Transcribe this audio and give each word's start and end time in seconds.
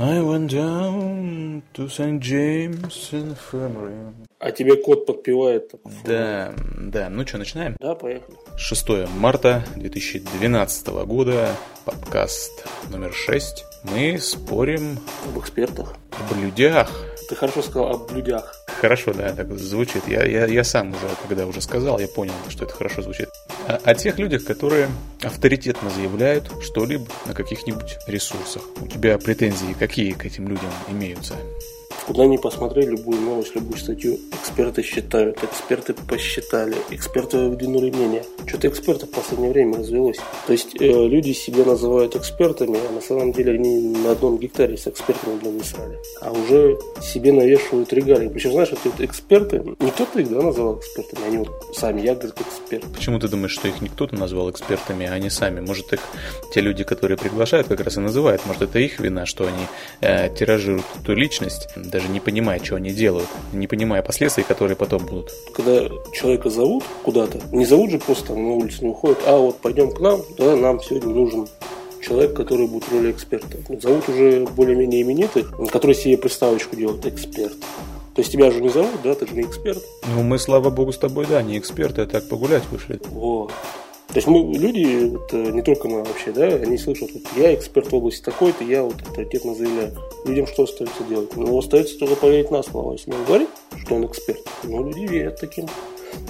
I 0.00 0.20
went 0.20 0.52
down 0.52 1.62
to 1.74 1.88
St. 1.88 2.22
James 2.22 3.10
Infirmary. 3.12 4.14
А 4.38 4.52
тебе 4.52 4.76
кот 4.76 5.06
подпевает. 5.06 5.72
Да, 6.04 6.54
да. 6.78 7.08
Ну 7.10 7.26
что, 7.26 7.38
начинаем? 7.38 7.76
Да, 7.80 7.96
поехали. 7.96 8.36
6 8.56 8.88
марта 9.16 9.64
2012 9.74 10.86
года, 11.04 11.48
подкаст 11.84 12.64
номер 12.90 13.12
6. 13.12 13.64
Мы 13.82 14.18
спорим 14.20 15.00
Об 15.26 15.40
экспертах. 15.40 15.96
об 16.12 16.36
людях. 16.40 16.88
Ты 17.28 17.34
хорошо 17.34 17.62
сказал 17.62 17.90
об 17.96 18.12
людях. 18.12 18.54
Хорошо, 18.80 19.12
да, 19.12 19.32
так 19.32 19.50
звучит. 19.58 20.06
Я, 20.06 20.24
я, 20.24 20.46
я 20.46 20.62
сам 20.62 20.90
уже, 20.90 21.08
когда 21.26 21.44
уже 21.44 21.60
сказал, 21.60 21.98
я 21.98 22.06
понял, 22.06 22.32
что 22.48 22.64
это 22.64 22.72
хорошо 22.74 23.02
звучит. 23.02 23.28
О, 23.68 23.94
тех 23.94 24.18
людях, 24.18 24.46
которые 24.46 24.88
авторитетно 25.22 25.90
заявляют 25.90 26.50
что-либо 26.62 27.04
на 27.26 27.34
каких-нибудь 27.34 27.98
ресурсах. 28.06 28.62
У 28.80 28.86
тебя 28.86 29.18
претензии 29.18 29.76
какие 29.78 30.12
к 30.12 30.24
этим 30.24 30.48
людям 30.48 30.70
имеются? 30.88 31.34
Куда 32.08 32.24
ни 32.24 32.38
посмотри, 32.38 32.86
любую 32.86 33.20
новость, 33.20 33.54
любую 33.54 33.76
статью, 33.76 34.18
эксперты 34.32 34.82
считают, 34.82 35.44
эксперты 35.44 35.92
посчитали, 35.92 36.74
эксперты 36.88 37.36
выдвинули 37.36 37.90
мнение. 37.90 38.24
Что-то 38.46 38.68
экспертов 38.68 39.10
в 39.10 39.12
последнее 39.12 39.52
время 39.52 39.76
развелось. 39.76 40.16
То 40.46 40.52
есть 40.52 40.74
э, 40.80 40.86
люди 40.86 41.32
себя 41.32 41.66
называют 41.66 42.16
экспертами, 42.16 42.78
а 42.88 42.92
на 42.94 43.02
самом 43.02 43.32
деле 43.32 43.52
они 43.52 43.94
на 43.98 44.12
одном 44.12 44.38
гектаре 44.38 44.78
с 44.78 44.86
экспертами 44.86 45.38
блин, 45.38 45.58
не 45.58 45.62
срали. 45.62 45.98
А 46.22 46.32
уже 46.32 46.78
себе 47.02 47.30
навешивают 47.30 47.92
регалии. 47.92 48.28
Причем, 48.28 48.52
знаешь, 48.52 48.70
вот 48.70 48.80
эти 48.86 49.04
эксперты, 49.04 49.62
не 49.78 49.90
кто-то 49.90 50.18
их 50.18 50.30
да, 50.30 50.40
называл 50.40 50.78
экспертами, 50.78 51.26
они 51.26 51.36
вот 51.36 51.50
сами, 51.74 52.00
я, 52.00 52.14
говорит, 52.14 52.40
эксперт. 52.40 52.86
Почему 52.94 53.18
ты 53.18 53.28
думаешь, 53.28 53.52
что 53.52 53.68
их 53.68 53.82
не 53.82 53.90
кто-то 53.90 54.16
назвал 54.16 54.50
экспертами, 54.50 55.06
а 55.06 55.12
они 55.12 55.28
сами? 55.28 55.60
Может, 55.60 55.92
их 55.92 56.00
те 56.54 56.62
люди, 56.62 56.84
которые 56.84 57.18
приглашают, 57.18 57.68
как 57.68 57.80
раз 57.80 57.98
и 57.98 58.00
называют. 58.00 58.46
Может, 58.46 58.62
это 58.62 58.78
их 58.78 58.98
вина, 58.98 59.26
что 59.26 59.46
они 59.46 59.66
э, 60.00 60.34
тиражируют 60.34 60.86
эту 61.02 61.12
личность, 61.12 61.68
даже 61.98 62.08
не 62.12 62.20
понимая, 62.20 62.62
что 62.62 62.76
они 62.76 62.90
делают, 62.90 63.28
не 63.52 63.66
понимая 63.66 64.02
последствий, 64.02 64.44
которые 64.44 64.76
потом 64.76 65.04
будут. 65.04 65.32
когда 65.52 65.88
человека 66.12 66.48
зовут 66.48 66.84
куда-то, 67.02 67.40
не 67.50 67.64
зовут 67.64 67.90
же 67.90 67.98
просто 67.98 68.28
там 68.28 68.42
на 68.42 68.52
улицу 68.52 68.84
не 68.84 68.90
уходит, 68.90 69.18
а 69.26 69.36
вот 69.36 69.58
пойдем 69.58 69.90
к 69.90 69.98
нам, 69.98 70.22
да, 70.36 70.54
нам 70.54 70.80
сегодня 70.80 71.12
нужен 71.12 71.48
человек, 72.00 72.34
который 72.34 72.68
будет 72.68 72.84
в 72.84 72.92
роли 72.92 73.10
эксперта. 73.10 73.58
Зовут 73.82 74.08
уже 74.08 74.46
более-менее 74.56 75.02
именитых, 75.02 75.52
которые 75.72 75.96
себе 75.96 76.16
приставочку 76.16 76.76
делают 76.76 77.04
эксперт. 77.04 77.58
То 78.14 78.22
есть 78.22 78.30
тебя 78.30 78.52
же 78.52 78.60
не 78.60 78.68
зовут, 78.68 79.02
да, 79.02 79.16
ты 79.16 79.26
же 79.26 79.34
не 79.34 79.42
эксперт. 79.42 79.82
Ну, 80.14 80.22
мы, 80.22 80.38
слава 80.38 80.70
богу, 80.70 80.92
с 80.92 80.98
тобой, 80.98 81.26
да, 81.28 81.42
не 81.42 81.58
эксперты, 81.58 82.02
а 82.02 82.06
так 82.06 82.28
погулять 82.28 82.62
вышли. 82.70 83.00
Вот. 83.10 83.52
То 84.08 84.14
есть 84.14 84.26
мы, 84.26 84.56
люди, 84.56 85.10
вот, 85.10 85.32
не 85.32 85.60
только 85.60 85.86
мы 85.86 86.02
вообще, 86.02 86.32
да, 86.32 86.46
они 86.46 86.78
слышат, 86.78 87.10
вот, 87.12 87.22
я 87.36 87.54
эксперт 87.54 87.92
в 87.92 87.94
области 87.94 88.22
такой-то, 88.22 88.64
я 88.64 88.82
вот 88.82 88.94
авторитетно 89.02 89.54
заявляю. 89.54 89.92
Людям 90.24 90.46
что 90.46 90.62
остается 90.62 91.04
делать? 91.04 91.36
Ну, 91.36 91.58
остается 91.58 91.98
только 91.98 92.16
поверить 92.16 92.50
на 92.50 92.62
слово. 92.62 92.92
Если 92.92 93.12
он 93.12 93.24
говорит, 93.24 93.50
что 93.76 93.96
он 93.96 94.06
эксперт, 94.06 94.40
ну, 94.64 94.82
люди 94.86 95.06
верят 95.06 95.38
таким. 95.38 95.66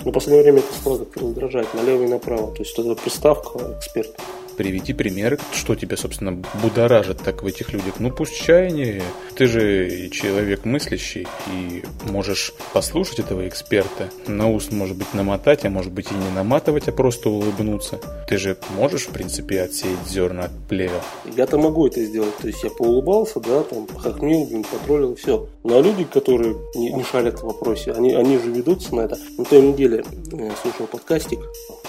Но 0.05 0.11
в 0.11 0.15
последнее 0.15 0.43
время 0.43 0.59
это 0.59 0.75
стало 0.75 0.99
как 0.99 1.23
раздражать 1.23 1.73
налево 1.75 2.03
и 2.03 2.09
направо. 2.09 2.53
То 2.53 2.63
есть 2.63 2.77
эта 2.77 2.95
приставка 2.97 3.77
эксперт. 3.79 4.11
Приведи 4.59 4.93
примеры, 4.93 5.39
что 5.53 5.77
тебя, 5.77 5.97
собственно, 5.97 6.43
будоражит 6.61 7.19
так 7.19 7.45
в 7.45 7.47
этих 7.47 7.73
людях. 7.73 8.01
Ну, 8.01 8.11
пусть 8.11 8.37
чаяние. 8.37 9.03
Ты 9.37 9.47
же 9.47 10.09
человек 10.09 10.65
мыслящий 10.65 11.29
и 11.53 11.85
можешь 12.11 12.53
послушать 12.73 13.21
этого 13.21 13.47
эксперта, 13.47 14.11
на 14.27 14.51
ус, 14.51 14.73
может 14.73 14.97
быть, 14.97 15.15
намотать, 15.15 15.65
а 15.65 15.71
может 15.71 15.93
быть 15.93 16.11
и 16.11 16.15
не 16.15 16.31
наматывать, 16.35 16.89
а 16.89 16.93
просто 16.93 17.31
улыбнуться. 17.31 18.01
Ты 18.29 18.37
же 18.37 18.57
можешь, 18.77 19.07
в 19.07 19.11
принципе, 19.11 19.63
отсеять 19.63 20.09
зерна 20.09 20.47
от 20.47 20.51
плевел. 20.69 21.01
Я-то 21.37 21.57
могу 21.57 21.87
это 21.87 22.05
сделать. 22.05 22.37
То 22.39 22.49
есть 22.49 22.65
я 22.65 22.71
поулыбался, 22.71 23.39
да, 23.39 23.63
там, 23.63 23.87
похохмил, 23.87 24.65
потроллил, 24.73 25.15
все. 25.15 25.47
А 25.63 25.81
люди, 25.81 26.03
которые 26.03 26.57
не, 26.75 26.93
не 26.93 27.05
шарят 27.05 27.39
в 27.39 27.45
вопросе, 27.45 27.93
они, 27.93 28.13
они 28.13 28.39
же 28.39 28.51
ведутся 28.51 28.93
на 28.97 29.03
это. 29.03 29.17
На 29.37 29.45
той 29.45 29.63
неделе 29.63 30.05
я 30.33 30.53
слушал 30.57 30.89
подкастик, 30.89 31.39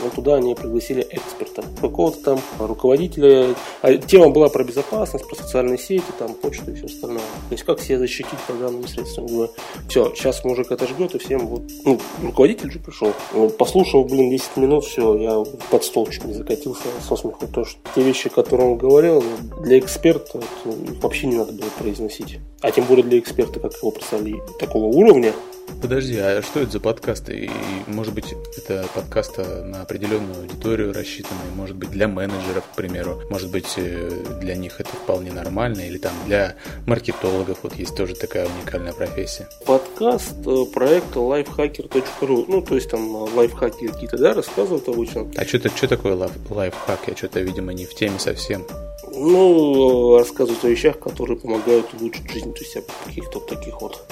но 0.03 0.09
туда 0.12 0.36
они 0.36 0.53
пригласили 0.53 1.07
эксперта. 1.09 1.63
Какого-то 1.81 2.22
там 2.22 2.40
руководителя. 2.68 3.56
А 3.81 3.94
тема 3.96 4.30
была 4.30 4.50
про 4.50 4.64
безопасность, 4.64 5.28
про 5.28 5.36
социальные 5.36 5.78
сети, 5.78 6.03
там, 6.18 6.34
почту 6.34 6.72
и 6.72 6.75
все 6.75 6.86
остальное. 6.86 7.20
То 7.20 7.52
есть 7.52 7.64
как 7.64 7.80
себя 7.80 8.00
защитить 8.00 8.40
программными 8.47 8.88
средствами. 8.88 9.28
Думаю, 9.28 9.52
все, 9.88 10.14
сейчас 10.16 10.44
мужик 10.44 10.72
отожгет, 10.72 11.16
и 11.16 11.19
всем 11.19 11.48
вот, 11.48 11.64
ну, 11.86 12.00
руководитель 12.24 12.72
же 12.72 12.80
пришел. 12.80 13.14
Послушал, 13.58 14.06
блин, 14.06 14.30
10 14.30 14.58
минут, 14.58 14.86
все, 14.86 15.16
я 15.18 15.44
под 15.69 15.84
стол 15.84 16.08
чуть 16.08 16.25
не 16.25 16.34
закатился 16.34 16.84
со 17.08 17.16
смеху. 17.16 17.48
То, 17.48 17.66
что 17.66 17.80
те 17.96 18.02
вещи, 18.02 18.30
которые 18.30 18.72
он 18.72 18.78
говорил, 18.78 19.24
для 19.64 19.80
эксперта 19.80 20.40
это, 20.40 20.75
вообще 21.02 21.28
не 21.28 21.36
надо 21.36 21.53
было 21.53 21.69
произносить. 21.78 22.40
А 22.62 22.72
тем 22.72 22.86
более 22.86 23.03
для 23.03 23.19
эксперта, 23.19 23.59
как 23.59 23.74
его 23.74 23.92
представили, 23.92 24.42
такого 24.59 24.86
уровня, 24.86 25.34
Подожди, 25.81 26.18
а 26.18 26.41
что 26.41 26.59
это 26.59 26.72
за 26.74 26.80
подкасты? 26.80 27.46
И, 27.46 27.50
может 27.88 28.13
быть, 28.13 28.34
это 28.57 28.88
подкасты 28.94 29.44
на 29.63 29.81
определенную 29.81 30.41
аудиторию 30.41 30.94
рассчитанные, 30.94 31.52
может 31.56 31.75
быть, 31.75 31.90
для 31.91 32.07
менеджеров, 32.07 32.63
к 32.72 32.75
примеру, 32.75 33.22
может 33.30 33.50
быть, 33.52 33.74
э, 33.78 34.12
для 34.41 34.56
них 34.56 34.80
это 34.80 34.90
вполне 34.90 35.31
нормально, 35.31 35.81
или 35.81 35.97
там 35.97 36.13
для 36.25 36.56
маркетологов, 36.85 37.59
вот 37.63 37.75
есть 37.75 37.96
тоже 37.96 38.16
такая 38.16 38.47
уникальная 38.47 38.94
профессия. 38.94 39.47
подкаст 39.66 40.35
э, 40.46 40.66
проекта 40.74 41.19
lifehacker.ru. 41.19 42.46
Ну, 42.47 42.62
то 42.62 42.75
есть 42.75 42.90
там 42.90 43.16
э, 43.16 43.30
лайфхаки 43.36 43.88
какие-то, 43.88 44.18
да, 44.18 44.34
рассказывают 44.34 44.88
обычно. 44.88 45.31
А 45.36 45.46
что 45.46 45.59
что 45.69 45.88
такое 45.88 46.16
лайф, 46.16 46.31
лайфхак? 46.50 47.07
Я 47.07 47.16
что-то, 47.16 47.40
видимо, 47.40 47.74
не 47.74 47.86
в 47.86 47.94
теме 47.96 48.19
совсем. 48.19 48.66
Ну, 49.12 50.18
рассказывают 50.18 50.63
о 50.63 50.69
вещах, 50.69 51.00
которые 51.00 51.38
помогают 51.38 51.88
улучшить 52.00 52.31
жизнь. 52.31 52.53
То 52.53 52.59
есть 52.59 52.78
о 52.78 52.81
каких-то 53.06 53.40
таких 53.40 53.81
вот, 53.81 54.06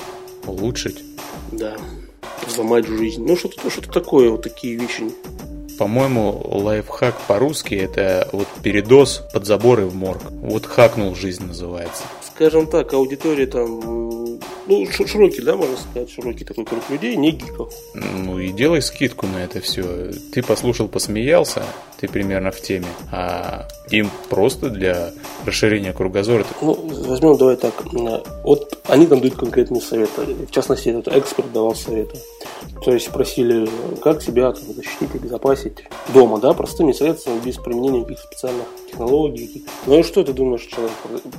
Улучшить? 0.48 1.04
да, 1.52 1.76
взломать 2.46 2.88
жизнь. 2.88 3.24
Ну, 3.26 3.36
что-то 3.36 3.70
что 3.70 3.82
такое, 3.82 4.30
вот 4.30 4.44
такие 4.44 4.76
вещи. 4.76 5.04
По-моему, 5.78 6.42
лайфхак 6.44 7.16
по-русски 7.28 7.76
это 7.76 8.28
вот 8.32 8.48
передоз 8.64 9.24
под 9.32 9.46
заборы 9.46 9.86
в 9.86 9.96
морг. 9.96 10.22
Вот 10.32 10.66
хакнул 10.66 11.14
жизнь 11.14 11.46
называется. 11.46 12.04
Скажем 12.34 12.66
так, 12.68 12.94
аудитория 12.94 13.46
там, 13.46 14.40
ну, 14.68 14.88
широкий, 14.92 15.42
да, 15.42 15.56
можно 15.56 15.78
сказать, 15.78 16.10
широкий 16.10 16.46
такой 16.46 16.66
круг 16.66 16.90
людей, 16.90 17.16
не 17.16 17.32
гиков. 17.32 17.72
Ну 17.94 18.40
и 18.40 18.50
делай 18.50 18.82
скидку 18.82 19.28
на 19.28 19.38
это 19.38 19.62
все. 19.62 20.12
Ты 20.34 20.42
послушал, 20.42 20.88
посмеялся, 20.88 21.64
ты 22.00 22.08
примерно 22.08 22.52
в 22.52 22.62
теме, 22.62 22.88
а 23.12 23.68
им 23.90 24.10
просто 24.30 24.70
для 24.70 25.12
расширения 25.46 25.94
кругозора. 25.94 26.46
Ну, 26.62 26.74
возьмем, 27.08 27.38
давай 27.38 27.56
так. 27.56 27.74
Вот 28.44 28.78
они 28.88 29.08
там 29.08 29.20
дают 29.20 29.36
конкретные 29.36 29.82
советы. 29.82 30.22
В 30.48 30.52
частности, 30.52 30.90
этот 30.90 31.16
эксперт 31.16 31.52
давал 31.52 31.76
советы. 31.76 32.20
То 32.84 32.94
есть 32.94 33.08
спросили, 33.08 33.68
как 34.04 34.22
себя 34.22 34.52
там, 34.52 34.64
защитить, 34.74 35.14
обезопасить 35.16 35.86
дома, 36.14 36.40
да, 36.40 36.54
простыми 36.54 36.92
средствами, 36.92 37.40
без 37.44 37.56
применения 37.56 38.04
каких-то 38.04 38.28
специальных 38.28 38.66
технологий. 38.90 39.66
Ну 39.88 40.00
и 40.00 40.04
что 40.04 40.24
ты 40.24 40.34
думаешь, 40.34 40.62
человек, 40.62 40.92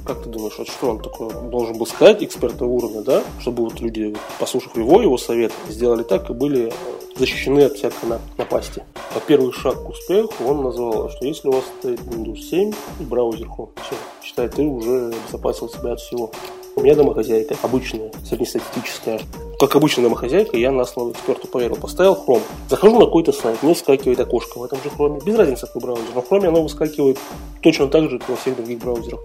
как 0.04 0.24
ты 0.24 0.28
думаешь, 0.28 0.54
вот 0.58 0.68
что 0.68 0.90
он 0.90 1.00
такое 1.00 1.30
должен 1.30 1.78
был 1.78 1.86
сказать 1.86 2.22
эксперта 2.22 2.64
уровня, 2.64 3.02
да, 3.02 3.22
чтобы 3.40 3.64
вот 3.64 3.80
люди, 3.80 4.16
послушав 4.40 4.76
его, 4.76 5.00
его 5.00 5.16
совет, 5.16 5.52
сделали 5.68 6.02
так 6.02 6.28
и 6.28 6.32
были 6.32 6.72
защищены 7.18 7.60
от 7.60 7.74
всякой 7.74 8.08
на- 8.08 8.20
напасти. 8.36 8.82
А 9.14 9.20
первый 9.20 9.52
шаг 9.52 9.82
к 9.82 9.88
успеху 9.88 10.44
он 10.44 10.62
назвал, 10.62 11.10
что 11.10 11.24
если 11.24 11.48
у 11.48 11.52
вас 11.52 11.64
стоит 11.78 12.00
Windows 12.00 12.38
7 12.38 12.72
и 13.00 13.02
браузер 13.04 13.46
Chrome, 13.48 13.70
все, 13.76 13.96
считай, 14.22 14.48
ты 14.48 14.62
уже 14.62 15.12
обезопасил 15.12 15.68
себя 15.68 15.92
от 15.92 16.00
всего. 16.00 16.30
У 16.76 16.80
меня 16.80 16.94
домохозяйка 16.94 17.56
обычная, 17.62 18.12
среднестатистическая. 18.24 19.20
Как 19.58 19.74
обычная 19.74 20.04
домохозяйка, 20.04 20.56
я 20.56 20.70
на 20.70 20.84
слово 20.84 21.10
эксперту 21.10 21.48
поверил. 21.48 21.74
Поставил 21.74 22.14
Chrome. 22.14 22.42
Захожу 22.70 23.00
на 23.00 23.06
какой-то 23.06 23.32
сайт, 23.32 23.60
мне 23.62 23.72
выскакивает 23.72 24.20
окошко 24.20 24.58
в 24.58 24.62
этом 24.62 24.78
же 24.84 24.88
Chrome. 24.90 25.24
Без 25.24 25.34
разницы, 25.34 25.66
какой 25.66 25.82
браузер. 25.82 26.04
В 26.14 26.18
Chrome 26.18 26.46
оно 26.46 26.62
выскакивает 26.62 27.18
точно 27.62 27.88
так 27.88 28.08
же, 28.08 28.20
как 28.20 28.28
во 28.28 28.36
всех 28.36 28.54
других 28.54 28.78
браузерах. 28.78 29.18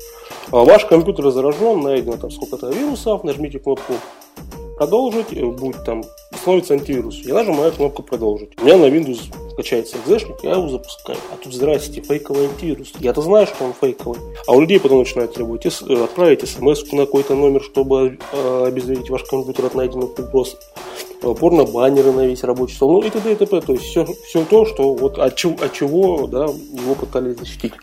А 0.51 0.63
ваш 0.63 0.85
компьютер 0.85 1.29
заражен, 1.29 1.81
найдено 1.81 2.17
там 2.17 2.31
сколько-то 2.31 2.71
вирусов, 2.71 3.23
нажмите 3.23 3.59
кнопку 3.59 3.93
продолжить, 4.77 5.39
будет 5.55 5.83
там 5.85 6.03
установится 6.43 6.73
антивирус. 6.73 7.19
Я 7.23 7.35
нажимаю 7.35 7.71
кнопку 7.71 8.03
продолжить. 8.03 8.49
У 8.61 8.65
меня 8.65 8.77
на 8.77 8.85
Windows 8.85 9.21
качается 9.55 9.95
экзешник, 9.97 10.35
я 10.43 10.51
его 10.51 10.67
запускаю. 10.67 11.17
А 11.31 11.37
тут 11.41 11.53
здрасте, 11.53 12.01
фейковый 12.01 12.47
антивирус. 12.47 12.91
Я-то 12.99 13.21
знаю, 13.21 13.47
что 13.47 13.63
он 13.63 13.73
фейковый. 13.73 14.19
А 14.45 14.51
у 14.51 14.59
людей 14.59 14.79
потом 14.79 14.99
начинают 14.99 15.33
требовать 15.33 15.65
э, 15.65 16.03
отправить 16.03 16.47
смс 16.47 16.91
на 16.91 17.05
какой-то 17.05 17.35
номер, 17.35 17.63
чтобы 17.63 18.19
э, 18.33 18.65
обезвредить 18.67 19.09
ваш 19.09 19.23
компьютер 19.23 19.65
от 19.65 19.75
найденных 19.75 20.19
угроз. 20.19 20.57
Э, 21.21 21.33
Порно-баннеры 21.33 22.11
на 22.11 22.27
весь 22.27 22.43
рабочий 22.43 22.75
стол, 22.75 23.01
ну 23.01 23.07
и 23.07 23.09
т.д. 23.09 23.31
и 23.31 23.35
т.п. 23.35 23.61
То 23.61 23.73
есть 23.73 23.85
все, 23.85 24.05
все 24.05 24.43
то, 24.43 24.65
что 24.65 24.93
вот 24.93 25.19
от 25.19 25.35
чего, 25.35 25.55
от 25.63 25.71
чего 25.71 26.27
да, 26.27 26.43
его 26.43 26.95
пытались 26.95 27.37
защитить. 27.37 27.73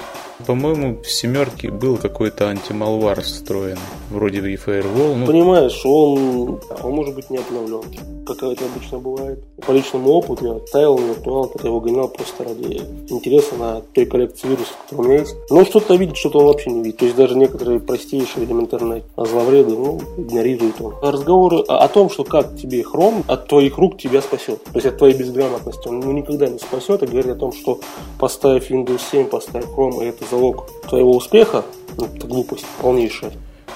По-моему, 0.46 1.00
в 1.02 1.10
семерке 1.10 1.70
был 1.70 1.96
какой-то 1.96 2.48
антималвар 2.48 3.20
встроенный, 3.22 3.80
вроде 4.10 4.38
и 4.40 4.56
Firewall. 4.56 5.14
Ну... 5.14 5.26
Понимаешь, 5.26 5.80
он, 5.84 6.60
он 6.82 6.92
может 6.92 7.14
быть 7.14 7.30
не 7.30 7.38
обновлен, 7.38 7.82
как 8.26 8.42
это 8.42 8.64
обычно 8.64 8.98
бывает. 8.98 9.44
По 9.66 9.72
личному 9.72 10.10
опыту 10.10 10.46
я 10.46 10.66
ставил 10.66 10.98
виртуал, 10.98 11.48
когда 11.48 11.68
его 11.68 11.80
гонял 11.80 12.08
просто 12.08 12.44
ради 12.44 12.80
интереса 13.08 13.56
на 13.56 13.80
той 13.80 14.06
коллекции 14.06 14.48
вирусов, 14.48 14.76
которые 14.84 15.06
у 15.06 15.10
меня 15.10 15.20
есть. 15.20 15.36
Но 15.50 15.64
что-то 15.64 15.94
видит, 15.96 16.16
что-то 16.16 16.38
он 16.38 16.46
вообще 16.46 16.70
не 16.70 16.82
видит. 16.82 16.98
То 16.98 17.04
есть 17.04 17.16
даже 17.16 17.36
некоторые 17.36 17.80
простейшие 17.80 18.46
элементарные 18.46 19.02
зловреды, 19.16 19.72
ну, 19.72 20.00
игнорирует 20.16 20.80
он. 20.80 20.94
Разговоры 21.02 21.60
о 21.68 21.88
том, 21.88 22.08
что 22.10 22.24
как 22.24 22.56
тебе 22.56 22.82
хром 22.82 23.24
от 23.26 23.48
твоих 23.48 23.78
рук 23.78 23.98
тебя 23.98 24.22
спасет. 24.22 24.62
То 24.64 24.74
есть 24.74 24.86
от 24.86 24.98
твоей 24.98 25.14
безграмотности 25.14 25.88
он 25.88 26.00
ну, 26.00 26.12
никогда 26.12 26.48
не 26.48 26.58
спасет 26.58 27.02
и 27.02 27.06
говорит 27.06 27.32
о 27.32 27.36
том, 27.36 27.52
что 27.52 27.80
поставив 28.18 28.70
Windows 28.70 29.00
7, 29.10 29.26
поставив 29.26 29.68
Chrome, 29.76 30.02
и 30.04 30.08
это 30.08 30.24
залог 30.30 30.68
твоего 30.88 31.16
успеха, 31.16 31.64
ну, 31.96 32.06
это 32.06 32.26
глупость 32.26 32.66
полнейшая. 32.80 33.32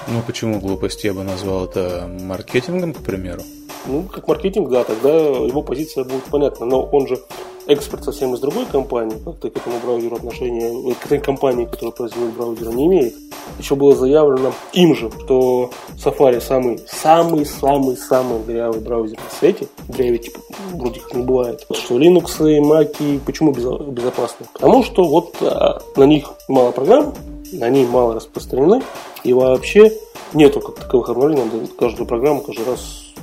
Ну, 0.07 0.21
почему 0.25 0.59
глупость? 0.59 1.03
Я 1.03 1.13
бы 1.13 1.23
назвал 1.23 1.65
это 1.65 2.09
маркетингом, 2.21 2.93
к 2.93 2.99
примеру. 2.99 3.41
Ну, 3.87 4.03
как 4.03 4.27
маркетинг, 4.27 4.69
да, 4.69 4.83
тогда 4.83 5.09
его 5.09 5.61
позиция 5.61 6.03
будет 6.03 6.23
понятна. 6.25 6.65
Но 6.65 6.83
он 6.83 7.07
же 7.07 7.19
эксперт 7.67 8.03
совсем 8.03 8.33
из 8.33 8.39
другой 8.39 8.65
компании, 8.65 9.17
как 9.23 9.37
то 9.37 9.49
к 9.49 9.57
этому 9.57 9.79
браузеру 9.79 10.15
отношения, 10.15 10.93
к 10.95 11.05
этой 11.05 11.19
компании, 11.19 11.65
которая 11.65 11.91
производит 11.91 12.33
браузер, 12.35 12.69
не 12.69 12.87
имеет. 12.87 13.15
Еще 13.59 13.75
было 13.75 13.95
заявлено 13.95 14.51
им 14.73 14.95
же, 14.95 15.09
что 15.23 15.71
Safari 15.97 16.41
самый, 16.41 16.79
самый, 16.87 17.45
самый, 17.45 17.97
самый 17.97 18.39
дырявый 18.43 18.81
браузер 18.81 19.17
на 19.17 19.37
свете. 19.37 19.67
Дырявый, 19.87 20.19
типа, 20.19 20.39
вроде 20.73 20.99
как 20.99 21.13
не 21.13 21.23
бывает. 21.23 21.65
Что 21.71 21.97
Linux 21.99 22.49
и 22.49 22.59
Mac, 22.59 23.19
почему 23.25 23.51
безопасны? 23.51 24.45
Потому 24.53 24.83
что 24.83 25.03
вот 25.03 25.35
а, 25.41 25.81
на 25.95 26.03
них 26.03 26.31
мало 26.47 26.71
программ, 26.71 27.13
они 27.61 27.85
мало 27.85 28.15
распространены, 28.15 28.81
и 29.23 29.33
вообще 29.33 29.91
нету 30.33 30.59
как 30.59 30.75
таковых 30.75 31.09
обновлений, 31.09 31.43
надо 31.43 31.67
каждую 31.77 32.05
программу 32.05 32.41
каждый 32.41 32.65
раз 32.65 32.79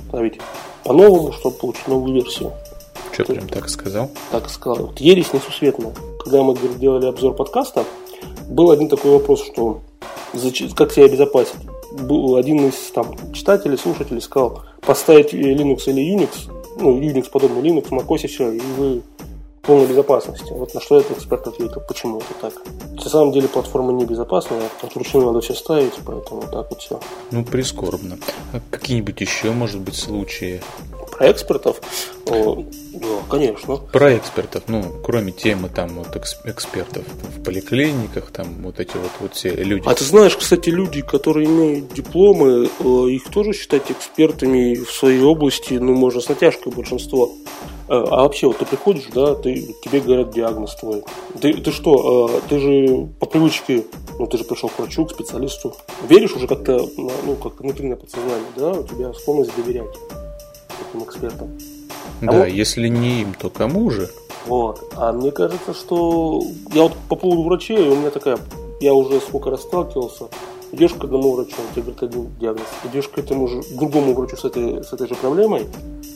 ставить 0.07 0.39
по-новому, 0.83 1.31
чтобы 1.31 1.57
получить 1.57 1.87
новую 1.87 2.13
версию. 2.15 2.51
Что 3.11 3.25
ты 3.25 3.33
прям 3.33 3.47
так 3.47 3.69
сказал? 3.69 4.09
Так 4.31 4.49
сказал. 4.49 4.87
Вот 4.87 4.99
ересь 4.99 5.33
несусветная. 5.33 5.93
Когда 6.23 6.41
мы 6.41 6.57
делали 6.79 7.05
обзор 7.05 7.35
подкаста, 7.35 7.85
был 8.49 8.71
один 8.71 8.89
такой 8.89 9.11
вопрос, 9.11 9.43
что 9.43 9.81
как 10.75 10.91
себя 10.91 11.05
обезопасить. 11.05 11.55
Был 11.91 12.35
один 12.35 12.67
из 12.67 12.75
там, 12.93 13.15
читателей, 13.33 13.77
слушателей 13.77 14.21
сказал, 14.21 14.63
поставить 14.81 15.33
Linux 15.33 15.83
или 15.85 16.15
Unix, 16.15 16.51
ну, 16.77 16.99
Unix 16.99 17.29
подобный 17.29 17.61
Linux, 17.61 17.89
macOS 17.89 18.21
и 18.23 18.27
все, 18.27 18.51
и 18.51 18.59
вы 18.77 19.01
полной 19.61 19.87
безопасности. 19.87 20.51
Вот 20.51 20.73
на 20.73 20.81
что 20.81 20.99
этот 20.99 21.17
эксперт 21.17 21.47
ответил, 21.47 21.81
почему 21.87 22.17
это 22.17 22.33
так. 22.41 22.53
На 22.91 23.09
самом 23.09 23.31
деле 23.31 23.47
платформа 23.47 23.93
не 23.93 24.05
безопасная, 24.05 24.69
вручную 24.93 25.27
надо 25.27 25.41
все 25.41 25.53
ставить, 25.53 25.93
поэтому 26.05 26.41
так 26.41 26.69
вот 26.69 26.81
все. 26.81 26.99
Ну, 27.31 27.45
прискорбно. 27.45 28.17
А 28.51 28.59
какие-нибудь 28.69 29.21
еще, 29.21 29.51
может 29.51 29.79
быть, 29.79 29.95
случаи? 29.95 30.61
Про 31.17 31.31
экспертов? 31.31 31.81
О, 32.25 32.63
да, 32.93 33.07
конечно. 33.29 33.77
Про 33.77 34.17
экспертов, 34.17 34.63
ну, 34.67 34.83
кроме 35.03 35.31
темы 35.31 35.69
там 35.69 35.89
вот 35.89 36.15
экспертов 36.15 37.03
в 37.35 37.43
поликлиниках, 37.43 38.31
там 38.31 38.47
вот 38.61 38.79
эти 38.79 38.95
вот, 38.97 39.11
вот 39.19 39.35
все 39.35 39.53
люди. 39.55 39.83
А 39.85 39.93
ты 39.93 40.03
знаешь, 40.03 40.35
кстати, 40.35 40.69
люди, 40.69 41.01
которые 41.01 41.47
имеют 41.47 41.93
дипломы, 41.93 42.69
э, 42.79 43.09
их 43.09 43.29
тоже 43.29 43.53
считать 43.53 43.91
экспертами 43.91 44.75
в 44.75 44.91
своей 44.91 45.21
области, 45.21 45.73
ну, 45.75 45.93
можно 45.93 46.21
с 46.21 46.29
натяжкой 46.29 46.71
большинство. 46.71 47.31
Э, 47.87 48.03
а 48.09 48.23
вообще, 48.23 48.47
вот 48.47 48.57
ты 48.57 48.65
приходишь, 48.65 49.07
да, 49.13 49.35
ты, 49.35 49.75
тебе 49.83 49.99
говорят 49.99 50.31
диагноз 50.31 50.75
твой. 50.75 51.03
Ты, 51.41 51.53
ты 51.53 51.71
что, 51.71 52.29
э, 52.29 52.49
ты 52.49 52.59
же 52.59 53.07
по 53.19 53.25
привычке, 53.25 53.83
ну 54.17 54.27
ты 54.27 54.37
же 54.37 54.45
пришел 54.45 54.69
к 54.69 54.79
врачу, 54.79 55.05
к 55.05 55.11
специалисту, 55.11 55.75
веришь 56.07 56.33
уже 56.33 56.47
как-то, 56.47 56.87
ну, 56.97 57.35
как 57.35 57.59
внутри 57.59 57.87
на 57.87 57.95
подсознание, 57.95 58.47
да, 58.55 58.71
у 58.71 58.83
тебя 58.83 59.13
склонность 59.13 59.55
доверять 59.55 59.95
этим 60.93 61.03
экспертам. 61.03 61.49
А 62.21 62.25
да, 62.25 62.39
вот, 62.39 62.47
если 62.47 62.87
не 62.87 63.21
им, 63.21 63.33
то 63.33 63.49
кому 63.49 63.89
же? 63.89 64.09
Вот. 64.45 64.93
А 64.95 65.11
мне 65.11 65.31
кажется, 65.31 65.73
что 65.73 66.41
я 66.73 66.83
вот 66.83 66.93
по 67.09 67.15
поводу 67.15 67.43
врачей, 67.43 67.89
у 67.89 67.95
меня 67.95 68.09
такая, 68.09 68.37
я 68.81 68.93
уже 68.93 69.19
сколько 69.19 69.49
раз 69.49 69.61
сталкивался, 69.61 70.25
идешь 70.71 70.93
к 70.93 71.03
одному 71.03 71.33
врачу, 71.33 71.55
он 71.59 71.73
тебе 71.73 71.83
говорит 71.83 72.03
один 72.03 72.29
диагноз, 72.39 72.67
идешь 72.85 73.07
к 73.07 73.17
этому 73.17 73.47
же 73.47 73.61
другому 73.75 74.13
врачу 74.13 74.37
с 74.37 74.45
этой, 74.45 74.83
с 74.83 74.93
этой 74.93 75.07
же 75.07 75.15
проблемой, 75.15 75.67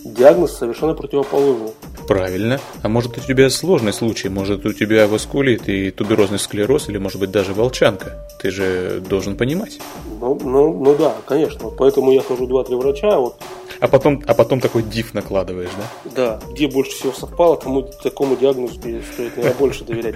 диагноз 0.04 0.58
совершенно 0.58 0.94
противоположный. 0.94 1.72
Правильно. 2.08 2.60
А 2.84 2.90
может 2.90 3.18
у 3.18 3.22
тебя 3.22 3.50
сложный 3.50 3.92
случай, 3.92 4.30
может 4.30 4.66
у 4.66 4.74
тебя 4.74 5.08
васкулит 5.08 5.68
и 5.68 5.92
туберозный 5.92 6.40
склероз, 6.40 6.88
или 6.90 6.98
может 6.98 7.20
быть 7.20 7.32
даже 7.32 7.54
волчанка. 7.54 8.26
Ты 8.42 8.50
же 8.52 9.02
должен 9.08 9.36
понимать. 9.36 9.80
Ну, 10.20 10.40
ну, 10.42 10.74
ну 10.74 10.96
да, 10.96 11.16
конечно. 11.26 11.66
Вот 11.66 11.78
поэтому 11.78 12.12
я 12.12 12.22
хожу 12.22 12.48
два-три 12.48 12.76
врача. 12.76 13.20
Вот. 13.20 13.38
А 13.80 13.88
потом, 13.88 14.24
а 14.26 14.34
потом 14.34 14.62
такой 14.62 14.84
диф 14.84 15.14
накладываешь, 15.14 15.70
да? 15.78 16.12
Да, 16.16 16.40
где 16.54 16.68
больше 16.68 16.92
всего 16.92 17.12
совпало, 17.12 17.58
тому 17.58 17.84
такому 17.84 18.36
диагнозу 18.36 18.76
стоит 18.76 19.38
наверное, 19.38 19.54
больше 19.56 19.84
доверять. 19.84 20.16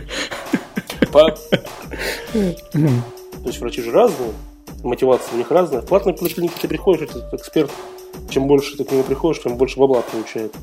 То 1.12 1.38
есть 3.46 3.60
врачи 3.60 3.82
же 3.82 3.92
разные, 3.92 4.30
мотивация 4.84 5.34
у 5.34 5.38
них 5.38 5.52
разная. 5.52 5.82
В 5.82 5.88
платной 5.88 6.14
поликлинике 6.14 6.56
ты 6.62 6.68
приходишь, 6.68 7.10
этот 7.10 7.34
эксперт 7.34 7.72
чем 8.30 8.48
больше 8.48 8.78
ты 8.78 8.84
к 8.84 8.92
нему 8.92 9.04
приходишь, 9.04 9.42
тем 9.42 9.58
больше 9.58 9.80
бабла 9.80 10.02
получает. 10.02 10.54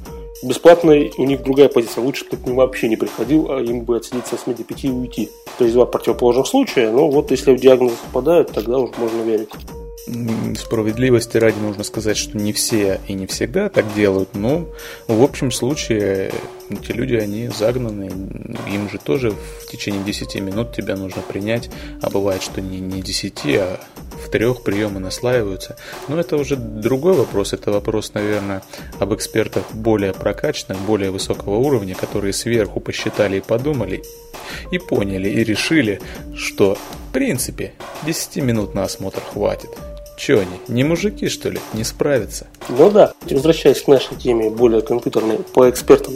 Бесплатно 0.42 0.92
у 1.16 1.24
них 1.24 1.42
другая 1.42 1.68
позиция. 1.68 2.04
Лучше 2.04 2.24
бы 2.24 2.30
ты 2.30 2.36
к 2.36 2.46
нему 2.46 2.56
вообще 2.56 2.88
не 2.88 2.96
приходил, 2.96 3.50
а 3.50 3.60
им 3.60 3.80
бы 3.80 3.96
отсидеть 3.96 4.26
со 4.26 4.36
8 4.36 4.54
до 4.54 4.64
5 4.64 4.84
и 4.84 4.90
уйти. 4.90 5.30
То 5.58 5.64
есть 5.64 5.74
два 5.74 5.84
противоположных 5.84 6.46
случая, 6.46 6.90
но 6.90 7.10
вот 7.10 7.30
если 7.32 7.52
в 7.52 7.60
диагноз 7.60 7.92
совпадают, 7.92 8.52
тогда 8.52 8.78
уже 8.78 8.92
можно 8.98 9.22
верить. 9.22 9.50
Справедливости 10.56 11.36
ради 11.36 11.58
нужно 11.58 11.84
сказать, 11.84 12.16
что 12.16 12.38
не 12.38 12.52
все 12.52 13.00
и 13.08 13.12
не 13.12 13.26
всегда 13.26 13.68
так 13.68 13.92
делают, 13.94 14.34
но 14.34 14.66
в 15.06 15.22
общем 15.22 15.50
случае 15.50 16.32
эти 16.70 16.92
люди, 16.92 17.14
они 17.14 17.48
загнаны, 17.48 18.10
им 18.72 18.88
же 18.88 18.98
тоже 18.98 19.32
в 19.32 19.70
течение 19.70 20.02
10 20.04 20.36
минут 20.36 20.72
тебя 20.72 20.96
нужно 20.96 21.20
принять, 21.20 21.68
а 22.00 22.08
бывает, 22.08 22.42
что 22.42 22.62
не, 22.62 22.80
не 22.80 23.02
10, 23.02 23.42
а 23.56 23.80
трех 24.30 24.62
приемы 24.62 25.00
наслаиваются. 25.00 25.76
Но 26.08 26.18
это 26.18 26.36
уже 26.36 26.56
другой 26.56 27.14
вопрос, 27.14 27.52
это 27.52 27.70
вопрос, 27.70 28.14
наверное, 28.14 28.62
об 28.98 29.14
экспертах 29.14 29.64
более 29.72 30.12
прокачанных, 30.12 30.78
более 30.80 31.10
высокого 31.10 31.56
уровня, 31.56 31.94
которые 31.94 32.32
сверху 32.32 32.80
посчитали 32.80 33.38
и 33.38 33.40
подумали, 33.40 34.02
и 34.70 34.78
поняли, 34.78 35.28
и 35.28 35.44
решили, 35.44 36.00
что 36.34 36.74
в 36.74 37.12
принципе 37.12 37.72
10 38.06 38.36
минут 38.36 38.74
на 38.74 38.84
осмотр 38.84 39.20
хватит. 39.20 39.70
Че 40.16 40.40
они, 40.40 40.58
не 40.66 40.82
мужики, 40.82 41.28
что 41.28 41.48
ли, 41.48 41.60
не 41.74 41.84
справятся? 41.84 42.48
Ну 42.68 42.90
да, 42.90 43.12
возвращаясь 43.30 43.82
к 43.82 43.86
нашей 43.86 44.16
теме 44.16 44.50
более 44.50 44.82
компьютерной, 44.82 45.38
по 45.38 45.70
экспертам 45.70 46.14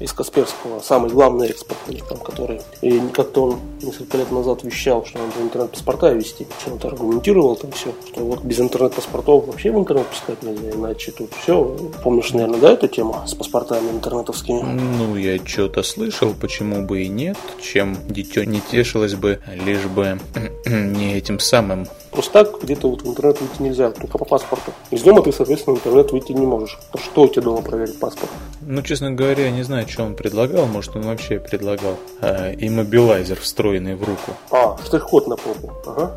из 0.00 0.12
Касперского, 0.12 0.80
самый 0.80 1.10
главный 1.10 1.50
эксперт 1.50 1.78
там, 2.08 2.18
который 2.18 2.60
и 2.80 3.00
как-то 3.12 3.44
он 3.44 3.60
несколько 3.82 4.16
лет 4.16 4.30
назад 4.32 4.64
вещал, 4.64 5.04
что 5.04 5.18
надо 5.18 5.40
интернет-паспорта 5.40 6.12
вести, 6.12 6.46
что 6.60 6.72
он 6.72 6.78
аргументировал 6.82 7.56
там 7.56 7.70
все, 7.72 7.92
что 8.08 8.20
вот 8.24 8.42
без 8.42 8.58
интернет-паспортов 8.60 9.46
вообще 9.46 9.70
в 9.70 9.78
интернет 9.78 10.06
пускать 10.06 10.42
нельзя, 10.42 10.70
иначе 10.70 11.12
тут 11.12 11.30
все. 11.34 11.76
Помнишь, 12.02 12.32
наверное, 12.32 12.60
да, 12.60 12.72
эту 12.72 12.88
тему 12.88 13.16
с 13.26 13.34
паспортами 13.34 13.90
интернетовскими? 13.90 14.62
Ну, 14.62 15.16
я 15.16 15.38
что-то 15.44 15.82
слышал, 15.82 16.34
почему 16.40 16.86
бы 16.86 17.02
и 17.02 17.08
нет, 17.08 17.36
чем 17.60 17.96
дитё 18.08 18.44
не 18.44 18.60
тешилось 18.60 19.14
бы, 19.14 19.40
лишь 19.64 19.84
бы 19.84 20.18
не 20.66 21.14
этим 21.14 21.38
самым 21.38 21.86
Просто 22.10 22.44
так 22.44 22.62
где-то 22.62 22.90
вот 22.90 23.02
в 23.02 23.08
интернет 23.08 23.40
выйти 23.40 23.62
нельзя, 23.62 23.90
только 23.90 24.18
по 24.18 24.24
паспорту. 24.24 24.72
Из 24.90 25.02
дома 25.02 25.22
ты, 25.22 25.32
соответственно, 25.32 25.76
в 25.76 25.78
интернет 25.78 26.10
выйти 26.12 26.32
не 26.32 26.46
можешь. 26.46 26.78
Что 26.96 27.22
у 27.22 27.28
тебя 27.28 27.42
дома 27.42 27.62
проверить 27.62 27.98
паспорт? 27.98 28.30
Ну, 28.62 28.82
честно 28.82 29.12
говоря, 29.12 29.44
я 29.44 29.50
не 29.50 29.62
знаю, 29.62 29.88
что 29.88 30.02
он 30.02 30.14
предлагал. 30.14 30.66
Может, 30.66 30.96
он 30.96 31.02
вообще 31.02 31.38
предлагал 31.38 31.96
а, 32.20 32.52
иммобилайзер, 32.52 33.38
встроенный 33.38 33.94
в 33.94 34.02
руку. 34.04 34.32
А, 34.50 34.76
штрих-код 34.84 35.28
на 35.28 35.36
попу. 35.36 35.72
Ага. 35.86 36.12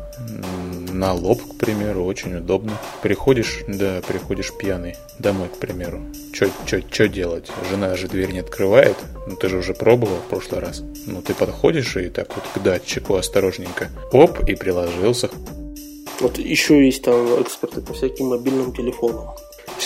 На 0.92 1.12
лоб, 1.12 1.40
к 1.42 1.58
примеру, 1.58 2.04
очень 2.04 2.36
удобно. 2.36 2.72
Приходишь, 3.02 3.64
да, 3.66 4.00
приходишь 4.06 4.52
пьяный 4.52 4.96
домой, 5.18 5.48
к 5.48 5.58
примеру. 5.58 6.00
Что 6.32 7.08
делать? 7.08 7.50
Жена 7.70 7.96
же 7.96 8.08
дверь 8.08 8.32
не 8.32 8.40
открывает. 8.40 8.96
Ну, 9.26 9.36
ты 9.36 9.48
же 9.48 9.58
уже 9.58 9.74
пробовал 9.74 10.16
в 10.16 10.28
прошлый 10.28 10.60
раз. 10.60 10.82
Ну, 11.06 11.22
ты 11.22 11.34
подходишь 11.34 11.96
и 11.96 12.10
так 12.10 12.28
вот 12.34 12.44
к 12.54 12.62
датчику 12.62 13.14
осторожненько. 13.14 13.88
Оп, 14.12 14.40
и 14.48 14.54
приложился. 14.54 15.30
Вот 16.24 16.38
еще 16.38 16.86
есть 16.86 17.02
там 17.02 17.42
эксперты 17.42 17.82
по 17.82 17.92
всяким 17.92 18.28
мобильным 18.28 18.72
телефонам. 18.72 19.26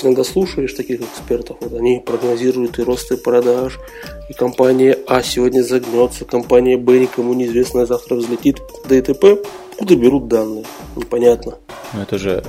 Иногда 0.04 0.22
слушаешь 0.22 0.72
таких 0.72 1.00
экспертов, 1.00 1.56
вот 1.60 1.72
они 1.72 1.98
прогнозируют 1.98 2.78
и 2.78 2.84
рост 2.84 3.10
и 3.10 3.16
продаж, 3.16 3.80
и 4.28 4.32
компания 4.34 4.96
А 5.08 5.24
сегодня 5.24 5.62
загнется, 5.64 6.24
компания 6.24 6.76
Б 6.76 7.00
никому 7.00 7.34
неизвестная 7.34 7.86
завтра 7.86 8.14
взлетит, 8.14 8.58
да 8.88 8.94
и 8.94 9.00
т.п. 9.00 9.38
Откуда 9.72 9.96
берут 9.96 10.28
данные? 10.28 10.64
Непонятно. 10.94 11.58
Ну, 11.92 12.02
это 12.02 12.18
же 12.18 12.44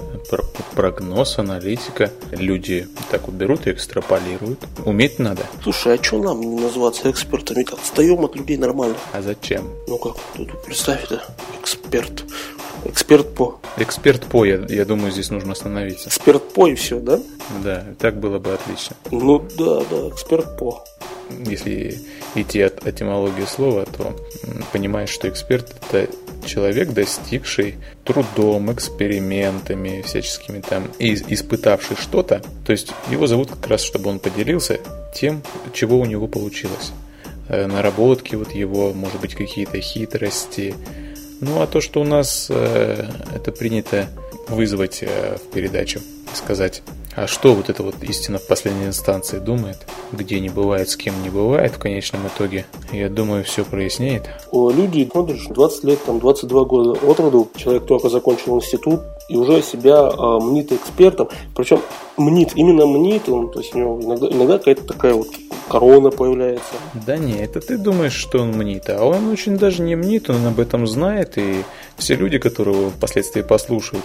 прогноз, 0.75 1.39
аналитика. 1.39 2.11
Люди 2.31 2.87
так 3.09 3.25
вот 3.25 3.33
берут 3.33 3.65
и 3.65 3.71
экстраполируют. 3.71 4.59
Уметь 4.85 5.17
надо. 5.17 5.47
Слушай, 5.63 5.95
а 5.95 6.03
что 6.03 6.21
нам 6.21 6.41
не 6.41 6.61
называться 6.61 7.09
экспертами? 7.09 7.65
Отстаем 7.73 8.23
от 8.23 8.35
людей 8.35 8.57
нормально. 8.57 8.97
А 9.13 9.23
зачем? 9.23 9.67
Ну 9.87 9.97
как, 9.97 10.15
тут 10.35 10.61
представь 10.63 11.05
это, 11.05 11.23
эксперт. 11.59 12.23
Эксперт 12.85 13.33
по. 13.35 13.59
Эксперт 13.77 14.25
по, 14.25 14.45
я, 14.45 14.65
я 14.69 14.85
думаю, 14.85 15.11
здесь 15.11 15.29
нужно 15.29 15.53
остановиться. 15.53 16.09
Эксперт 16.09 16.53
по 16.53 16.67
и 16.67 16.75
все, 16.75 16.99
да? 16.99 17.19
Да, 17.63 17.85
так 17.99 18.19
было 18.19 18.39
бы 18.39 18.53
отлично. 18.53 18.95
Ну 19.11 19.39
да, 19.57 19.81
да, 19.89 20.09
эксперт 20.09 20.57
по. 20.57 20.83
Если 21.45 22.01
идти 22.35 22.61
от 22.61 22.85
этимологии 22.87 23.45
слова, 23.45 23.85
то 23.85 24.15
понимаешь, 24.71 25.09
что 25.09 25.29
эксперт 25.29 25.73
это 25.81 26.09
человек, 26.45 26.89
достигший 26.89 27.75
трудом, 28.03 28.71
экспериментами, 28.71 30.01
всяческими 30.01 30.61
там, 30.61 30.89
и 30.97 31.13
испытавший 31.13 31.97
что-то. 31.97 32.41
То 32.65 32.71
есть 32.71 32.93
его 33.11 33.27
зовут 33.27 33.51
как 33.51 33.67
раз, 33.67 33.81
чтобы 33.81 34.09
он 34.09 34.19
поделился 34.19 34.79
тем, 35.13 35.43
чего 35.73 35.99
у 35.99 36.05
него 36.05 36.27
получилось. 36.27 36.91
Э, 37.47 37.67
наработки 37.67 38.35
вот 38.35 38.51
его, 38.53 38.93
может 38.93 39.19
быть, 39.19 39.35
какие-то 39.35 39.79
хитрости, 39.81 40.73
ну, 41.41 41.61
а 41.61 41.67
то, 41.67 41.81
что 41.81 42.01
у 42.01 42.03
нас 42.03 42.47
э, 42.49 43.09
это 43.33 43.51
принято 43.51 44.07
вызвать 44.47 44.99
э, 45.01 45.37
в 45.37 45.53
передачу, 45.53 46.01
сказать, 46.33 46.81
а 47.15 47.27
что 47.27 47.53
вот 47.53 47.69
это 47.69 47.83
вот 47.83 47.95
истина 48.01 48.37
в 48.37 48.47
последней 48.47 48.85
инстанции 48.85 49.39
думает, 49.39 49.77
где 50.11 50.39
не 50.39 50.49
бывает, 50.49 50.89
с 50.89 50.95
кем 50.95 51.21
не 51.23 51.29
бывает 51.29 51.73
в 51.73 51.79
конечном 51.79 52.27
итоге, 52.27 52.65
я 52.91 53.09
думаю, 53.09 53.43
все 53.43 53.65
прояснеет. 53.65 54.29
О, 54.51 54.69
люди, 54.69 55.09
смотришь, 55.11 55.45
20 55.49 55.83
лет, 55.83 56.03
там, 56.05 56.19
22 56.19 56.63
года 56.65 56.91
от 57.05 57.19
роду, 57.19 57.49
человек 57.55 57.85
только 57.85 58.09
закончил 58.09 58.55
институт, 58.55 59.01
и 59.27 59.35
уже 59.35 59.61
себя 59.61 60.09
э, 60.09 60.39
мнит 60.43 60.71
экспертом, 60.71 61.29
причем 61.55 61.81
мнит, 62.17 62.51
именно 62.55 62.85
мнит, 62.85 63.27
он, 63.27 63.51
то 63.51 63.59
есть 63.59 63.75
у 63.75 63.79
него 63.79 63.99
иногда, 64.01 64.27
иногда 64.27 64.57
какая-то 64.57 64.85
такая 64.85 65.13
вот 65.13 65.27
корона 65.67 66.09
появляется. 66.11 66.73
Да 67.05 67.17
не, 67.17 67.33
это 67.33 67.59
ты 67.59 67.77
думаешь, 67.77 68.13
что 68.13 68.39
он 68.39 68.51
мнит, 68.51 68.89
а 68.89 69.03
он 69.03 69.27
очень 69.29 69.57
даже 69.57 69.81
не 69.81 69.95
мнит, 69.95 70.29
он 70.29 70.45
об 70.45 70.59
этом 70.59 70.87
знает, 70.87 71.37
и 71.37 71.63
все 71.97 72.15
люди, 72.15 72.37
которые 72.37 72.79
его 72.79 72.89
впоследствии 72.89 73.41
послушают 73.41 74.03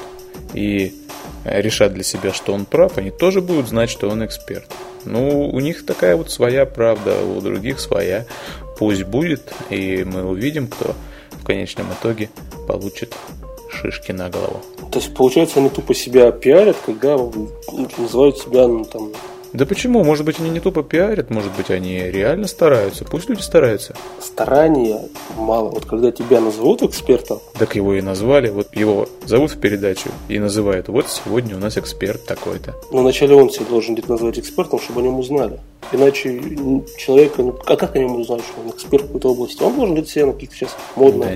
и 0.53 0.95
решат 1.45 1.95
для 1.95 2.03
себя, 2.03 2.33
что 2.33 2.53
он 2.53 2.65
прав, 2.65 2.99
они 2.99 3.11
тоже 3.11 3.41
будут 3.41 3.69
знать, 3.69 3.91
что 3.91 4.09
он 4.09 4.25
эксперт. 4.25 4.67
Ну, 5.05 5.49
у 5.49 5.61
них 5.61 5.85
такая 5.85 6.17
вот 6.17 6.31
своя 6.31 6.67
правда, 6.67 7.23
у 7.23 7.41
других 7.41 7.81
своя. 7.81 8.27
Пусть 8.79 9.05
будет, 9.05 9.53
и 9.71 10.05
мы 10.05 10.25
увидим, 10.25 10.67
кто 10.67 10.95
в 11.31 11.45
конечном 11.45 11.87
итоге 11.93 12.31
получит 12.67 13.15
шишки 13.71 14.13
на 14.13 14.31
голову. 14.31 14.63
То 14.91 14.99
есть, 14.99 15.15
получается, 15.15 15.61
они 15.61 15.69
тупо 15.69 15.95
себя 15.95 16.31
пиарят, 16.33 16.77
когда 16.85 17.17
называют 17.99 18.39
себя 18.39 18.67
ну, 18.67 18.85
там, 18.85 19.13
да 19.55 19.67
почему? 19.67 20.03
Может 20.03 20.27
быть, 20.27 20.41
они 20.41 20.51
не 20.51 20.59
тупо 20.59 20.83
пиарят, 20.83 21.31
может 21.31 21.53
быть, 21.53 21.71
они 21.71 21.99
реально 21.99 22.49
стараются. 22.49 23.05
Пусть 23.05 23.29
люди 23.29 23.41
стараются. 23.41 23.95
Старания 24.21 25.01
мало. 25.37 25.71
Вот 25.71 25.85
когда 25.85 26.11
тебя 26.11 26.41
назовут 26.41 26.83
экспертом... 26.83 27.39
Так 27.57 27.77
его 27.77 27.95
и 27.95 28.03
назвали. 28.03 28.51
Вот 28.51 28.75
его 28.75 29.09
зовут 29.25 29.53
в 29.53 29.61
передачу 29.61 30.11
и 30.29 30.41
называют. 30.41 30.89
Вот 30.89 31.07
сегодня 31.09 31.55
у 31.55 31.61
нас 31.61 31.79
эксперт 31.79 32.27
такой-то. 32.27 32.75
Но 32.91 33.03
вначале 33.03 33.37
он 33.37 33.49
себя 33.49 33.67
должен 33.67 33.95
где-то 33.95 34.11
назвать 34.11 34.41
экспертом, 34.41 34.81
чтобы 34.81 35.01
о 35.01 35.05
нем 35.05 35.21
узнали. 35.21 35.61
Иначе 35.93 36.41
человека, 36.99 37.43
ну, 37.43 37.59
а 37.67 37.77
как 37.77 37.97
они 37.97 38.05
узнать, 38.05 38.43
что 38.43 38.61
он 38.61 38.71
эксперт 38.71 39.05
в 39.05 39.07
какой-то 39.07 39.33
области? 39.33 39.63
Он 39.63 39.77
должен 39.77 39.95
где-то 39.95 40.11
себя 40.11 40.27
на 40.27 40.33
каких-то 40.33 40.57
сейчас 40.57 40.77
модно. 40.97 41.27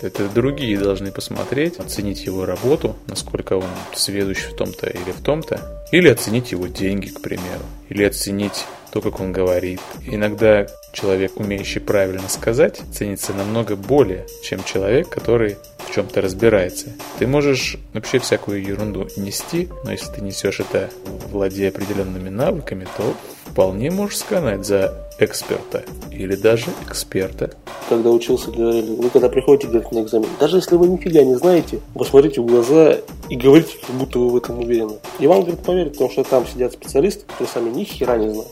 Да, 0.00 0.06
это 0.06 0.28
другие 0.28 0.78
должны 0.78 1.12
посмотреть, 1.12 1.78
оценить 1.78 2.24
его 2.24 2.44
работу, 2.44 2.96
насколько 3.06 3.54
он 3.54 3.64
сведущ 3.94 4.44
в 4.44 4.56
том-то 4.56 4.88
или 4.88 5.12
в 5.12 5.22
том-то. 5.22 5.86
Или 5.92 6.08
оценить 6.08 6.52
его 6.52 6.66
деньги, 6.66 7.08
к 7.08 7.20
примеру. 7.20 7.64
Или 7.88 8.04
оценить 8.04 8.64
то, 8.92 9.00
как 9.00 9.20
он 9.20 9.32
говорит. 9.32 9.80
Иногда 10.06 10.66
человек, 10.92 11.38
умеющий 11.38 11.80
правильно 11.80 12.28
сказать, 12.28 12.80
ценится 12.92 13.32
намного 13.32 13.76
более, 13.76 14.26
чем 14.42 14.64
человек, 14.64 15.08
который 15.08 15.56
в 15.78 15.94
чем-то 15.94 16.20
разбирается. 16.20 16.88
Ты 17.18 17.26
можешь 17.26 17.76
вообще 17.92 18.18
всякую 18.18 18.62
ерунду 18.62 19.08
нести, 19.16 19.68
но 19.84 19.92
если 19.92 20.12
ты 20.12 20.20
несешь 20.20 20.60
это, 20.60 20.90
владея 21.30 21.70
определенными 21.70 22.28
навыками, 22.28 22.86
то 22.96 23.14
вполне 23.50 23.90
можешь 23.90 24.18
сказать 24.18 24.64
за 24.64 24.94
эксперта 25.18 25.82
или 26.10 26.34
даже 26.34 26.66
эксперта. 26.86 27.50
Когда 27.88 28.10
учился, 28.10 28.50
говорили, 28.50 28.94
вы 28.94 29.10
когда 29.10 29.28
приходите 29.28 29.66
говорит, 29.66 29.92
на 29.92 30.00
экзамен, 30.00 30.28
даже 30.38 30.56
если 30.56 30.76
вы 30.76 30.88
нифига 30.88 31.22
не 31.22 31.34
знаете, 31.34 31.80
посмотрите 31.94 32.40
в 32.40 32.46
глаза 32.46 32.96
и 33.28 33.36
говорите, 33.36 33.76
как 33.86 33.96
будто 33.96 34.18
вы 34.18 34.30
в 34.30 34.36
этом 34.36 34.60
уверены. 34.60 34.94
И 35.18 35.26
вам, 35.26 35.40
говорит, 35.40 35.60
поверят, 35.60 35.92
потому 35.92 36.10
что 36.10 36.24
там 36.24 36.46
сидят 36.46 36.72
специалисты, 36.72 37.24
которые 37.26 37.48
сами 37.48 37.70
ни 37.70 37.84
хера 37.84 38.16
не 38.16 38.30
знают. 38.30 38.48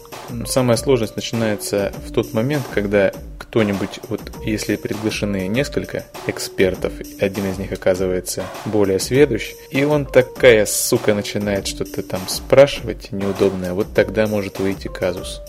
Самая 0.47 0.77
сложность 0.77 1.17
начинается 1.17 1.93
в 2.07 2.13
тот 2.13 2.35
момент, 2.35 2.65
когда 2.75 3.13
кто-нибудь, 3.39 4.01
вот 4.09 4.21
если 4.45 4.77
приглашены 4.77 5.47
несколько 5.49 6.05
экспертов, 6.27 6.93
один 7.21 7.51
из 7.51 7.59
них 7.59 7.73
оказывается 7.73 8.45
более 8.67 8.99
сведущ, 8.99 9.53
и 9.71 9.85
он 9.85 10.05
такая 10.05 10.67
сука 10.67 11.15
начинает 11.15 11.67
что-то 11.67 12.03
там 12.03 12.21
спрашивать 12.29 13.13
неудобное, 13.13 13.73
вот 13.73 13.95
тогда 13.95 14.27
может 14.27 14.59
выйти 14.59 14.89
казус. 14.89 15.41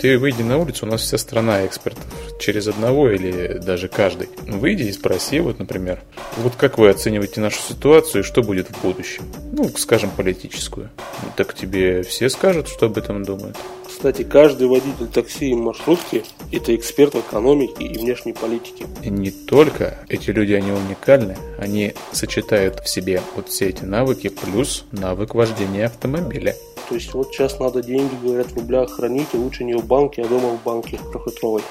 Ты 0.00 0.18
выйди 0.18 0.42
на 0.42 0.58
улицу, 0.58 0.84
у 0.84 0.88
нас 0.88 1.02
вся 1.02 1.16
страна 1.16 1.64
экспертов, 1.64 2.04
через 2.40 2.66
одного 2.66 3.08
или 3.08 3.58
даже 3.58 3.86
каждый. 3.86 4.30
Выйди 4.48 4.82
и 4.82 4.92
спроси, 4.92 5.38
вот, 5.38 5.60
например, 5.60 6.02
вот 6.38 6.56
как 6.56 6.76
вы 6.76 6.88
оцениваете 6.88 7.40
нашу 7.40 7.60
ситуацию 7.60 8.22
и 8.22 8.26
что 8.26 8.42
будет 8.42 8.66
в 8.66 8.82
будущем? 8.82 9.22
Ну, 9.52 9.68
скажем, 9.76 10.10
политическую. 10.10 10.90
Так 11.36 11.54
тебе 11.54 12.02
все 12.02 12.28
скажут, 12.30 12.66
что 12.66 12.86
об 12.86 12.98
этом 12.98 13.22
думают. 13.22 13.56
Кстати, 14.02 14.24
каждый 14.24 14.66
водитель 14.66 15.06
такси 15.06 15.50
и 15.50 15.54
маршрутки– 15.54 16.24
это 16.50 16.74
эксперт 16.74 17.14
в 17.14 17.20
экономике 17.20 17.84
и 17.84 17.98
внешней 17.98 18.32
политике. 18.32 18.84
И 19.00 19.08
не 19.08 19.30
только. 19.30 19.96
Эти 20.08 20.30
люди, 20.30 20.54
они 20.54 20.72
уникальны. 20.72 21.36
Они 21.56 21.94
сочетают 22.10 22.80
в 22.80 22.88
себе 22.88 23.22
вот 23.36 23.48
все 23.48 23.68
эти 23.68 23.84
навыки 23.84 24.28
плюс 24.28 24.86
навык 24.90 25.36
вождения 25.36 25.86
автомобиля. 25.86 26.56
То 26.88 26.96
есть 26.96 27.14
вот 27.14 27.32
сейчас 27.32 27.60
надо 27.60 27.80
деньги, 27.80 28.12
говорят, 28.20 28.48
в 28.48 28.56
рублях 28.56 28.90
хранить, 28.90 29.28
и 29.34 29.36
лучше 29.36 29.62
не 29.62 29.74
в 29.74 29.86
банке, 29.86 30.22
а 30.22 30.26
дома 30.26 30.48
в 30.48 30.64
банке 30.64 30.98
трехлитровой. 31.12 31.62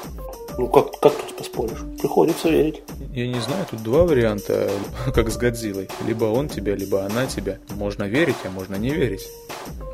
Ну 0.57 0.69
как, 0.69 0.97
как 1.01 1.13
тут 1.13 1.35
поспоришь? 1.35 1.79
Приходится 1.99 2.47
верить. 2.47 2.81
Я 3.13 3.27
не 3.27 3.41
знаю, 3.41 3.65
тут 3.69 3.83
два 3.83 4.03
варианта, 4.03 4.71
как 5.13 5.29
с 5.29 5.35
Годзиллой. 5.35 5.89
Либо 6.07 6.23
он 6.23 6.47
тебя, 6.47 6.77
либо 6.77 7.03
она 7.05 7.25
тебя. 7.25 7.57
Можно 7.71 8.05
верить, 8.05 8.37
а 8.45 8.49
можно 8.51 8.77
не 8.77 8.91
верить. 8.91 9.27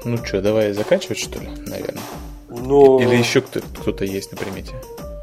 Ну 0.06 0.24
что, 0.24 0.40
давай 0.40 0.74
заканчивать, 0.74 1.18
что 1.18 1.40
ли, 1.40 1.48
наверное? 1.66 2.04
Но... 2.64 3.00
Или 3.00 3.16
еще 3.16 3.42
кто-то 3.42 4.06
есть 4.06 4.32
на 4.32 4.38
примете? 4.38 4.74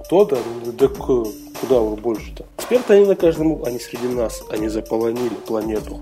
Кто-то? 0.07 0.39
Да 0.79 0.89
куда 0.89 1.81
уже 1.81 2.01
больше-то? 2.01 2.45
Эксперты 2.59 2.95
они 2.95 3.07
на 3.07 3.17
каждом 3.17 3.53
углу, 3.53 3.67
они 3.67 3.79
среди 3.79 4.09
нас, 4.09 4.43
они 4.51 4.69
заполонили 4.69 5.35
планету. 5.47 6.01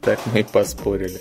Так 0.00 0.20
мы 0.32 0.40
и 0.40 0.44
поспорили. 0.44 1.20